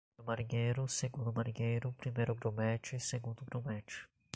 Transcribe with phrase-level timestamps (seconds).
[0.17, 4.09] Primeiro-Marinheiro, Segundo-Marinheiro, Primeiro-Grumete, Segundo-Grumete